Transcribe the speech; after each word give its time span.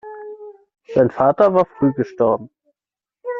Sein 0.95 1.11
Vater 1.11 1.53
war 1.53 1.67
früh 1.77 1.93
gestorben. 1.93 2.49